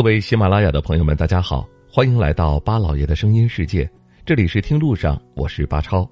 [0.00, 3.86] 各位喜马拉雅的朋友们，大家好，欢迎来到巴老爷的声音世界。
[4.24, 6.10] 这里是听路上，我是巴超。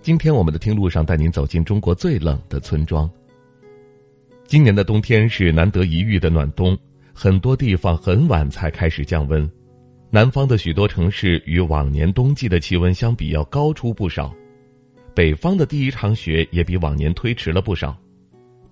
[0.00, 3.10] 今天我们的听路上带您走进中国最冷的村庄。
[4.46, 6.74] 今年的冬天是难得一遇的暖冬，
[7.12, 9.46] 很多地方很晚才开始降温。
[10.08, 14.34] 南方的许多城市与往年冬季的气温相比要高出不少，
[15.14, 17.94] 北方的第一场雪也比往年推迟了不少。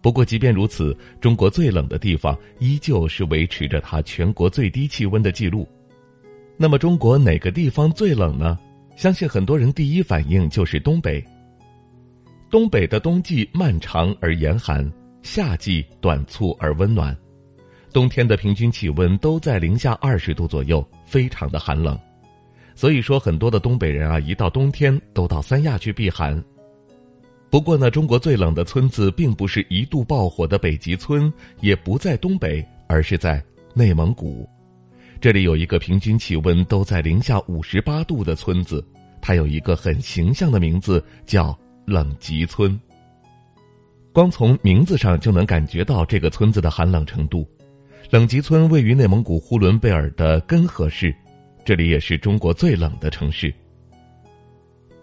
[0.05, 5.67] 不过，即便如此，中国最冷的地方依旧是维持着它全国最低气温的记录。
[6.59, 8.59] 那么，中国哪个地方最冷呢？
[8.97, 11.25] 相信很多人第一反应就是东北。
[12.51, 17.17] 东北的冬季漫长而严寒，夏季短促而温暖，
[17.91, 21.99] 冬天的平均气温都在零下二十度左右，非常的寒冷。
[22.75, 26.45] 所以说，很多的东北人啊，一到冬天都到三亚去避寒。
[27.55, 33.41] 不过呢，中国最冷的村子并不是一度爆火的北极村，也不在东北，而是在
[33.75, 34.45] 内蒙古。
[35.21, 38.85] 这里有一个平均气温都在零下五十八度的村子，
[39.21, 42.77] 它有一个很形象的名字，叫冷极村。
[44.13, 47.49] 光从名字上就能感觉到这个村子的寒冷程度。
[48.11, 51.15] 冷极村位于内蒙古呼伦贝尔的根河市，
[51.65, 53.55] 这里也是中国最冷的城市。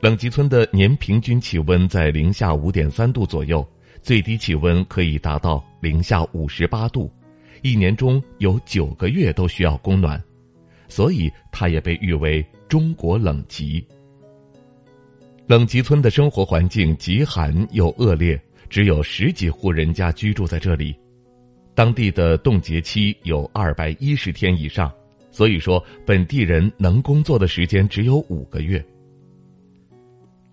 [0.01, 3.63] 冷极村的年平均气温在零下五点三度左右，
[4.01, 7.12] 最低气温可以达到零下五十八度，
[7.62, 10.19] 一年中有九个月都需要供暖，
[10.88, 13.85] 所以它也被誉为“中国冷极”。
[15.45, 18.41] 冷极村的生活环境极寒又恶劣，
[18.72, 20.95] 只有十几户人家居住在这里，
[21.75, 24.91] 当地的冻结期有二百一十天以上，
[25.29, 28.83] 所以说本地人能工作的时间只有五个月。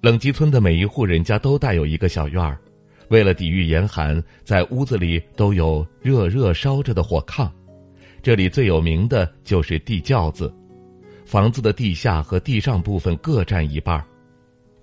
[0.00, 2.56] 冷极村的每一户人家都带有一个小院儿，
[3.08, 7.50] 为了抵御严寒，在屋子里都有热热烧着的火炕。
[8.22, 10.54] 这里最有名的就是地窖子，
[11.24, 14.04] 房子的地下和地上部分各占一半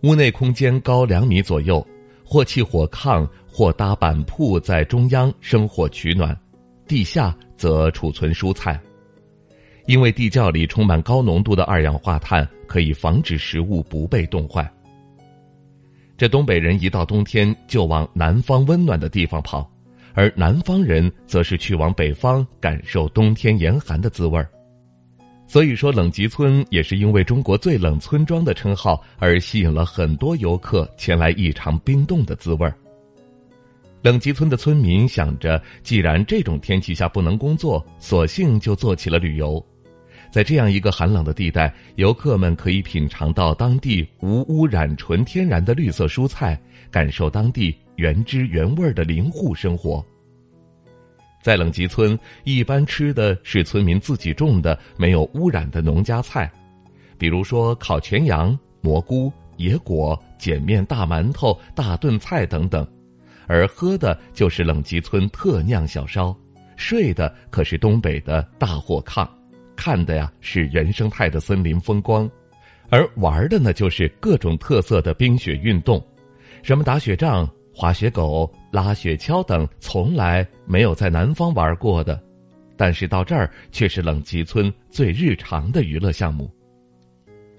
[0.01, 1.85] 屋内空间高两米左右，
[2.25, 6.37] 或砌火炕，或搭板铺在中央生火取暖，
[6.89, 8.77] 地下则储存蔬菜。
[9.85, 14.69] 因为地窖里充满高浓度的二氧化碳，可以防止食物不被冻坏。
[16.17, 19.69] 这东北人一到冬天就往南方温暖的地方跑，
[20.13, 24.49] 而南方人则是去往北方感受冬天严寒的滋味儿。
[25.47, 32.73] 所以说，冷极村也是因为中国最冷村庄的称号而吸引了很多游客前来一尝冰冻的滋味儿。
[34.01, 39.63] 冷极村的村民想着，既然这种天气下不能工作，索性就做起了旅游。
[40.31, 46.59] 在这样一个寒冷的地带，游客们可以品尝到当地无污染、纯天然的绿色蔬菜，
[46.91, 50.05] 感受当地原汁原味的林户生活。
[51.41, 56.51] 在冷极村，一般吃的是村民自己种的、没有污染的农家菜，
[57.17, 62.83] 比如说烤全羊、蘑菇、野果、碱面大馒头、大炖菜等等；
[63.47, 66.35] 而喝的就是冷极村特酿小烧，
[66.75, 69.27] 睡的可是东北的大火炕。
[69.75, 72.29] 看的呀是原生态的森林风光，
[72.89, 76.03] 而玩的呢就是各种特色的冰雪运动，
[76.63, 82.21] 什么打雪仗、滑雪狗、拉雪橇等，从来没有在南方玩过的，
[82.77, 86.49] 但是到这儿却是冷极村最日常的娱乐项目。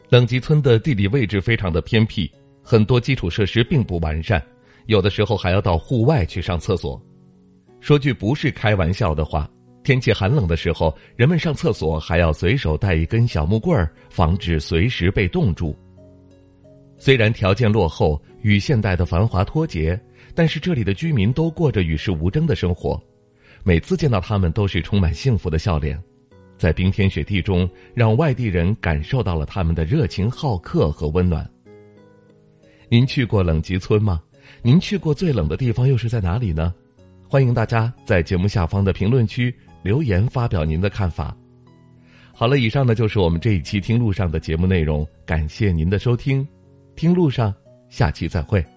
[0.09, 2.31] 冷极村的地理位置非常的偏僻，
[2.63, 4.43] 很多基础设施并不完善，
[4.87, 7.01] 有的时候还要到户外去上厕所。
[7.81, 9.49] 说句不是开玩笑的话。
[9.87, 15.77] 天气寒冷的时候，人们上厕所还要随手带一根小木棍儿，防止随时被冻住。
[16.99, 19.97] 虽然条件落后，与现代的繁华脱节，
[20.35, 23.01] 但是这里的居民都过着与世无争的生活。
[23.63, 25.97] 每次见到他们，都是充满幸福的笑脸，
[26.59, 31.49] 在冰天雪地中，让外地人感受到了他们的热情好客和温暖。
[32.89, 34.21] 您去过冷极村吗？
[34.63, 36.75] 您去过最冷的地方又是在哪里呢？
[37.29, 39.55] 欢迎大家在节目下方的评论区。
[39.87, 41.35] 留言发表您的看法。
[42.33, 46.47] 好了，以上呢就是我们这一期听路上的节目内容，感谢您的收听，
[46.97, 47.55] 听路上，
[47.89, 48.76] 下期再会。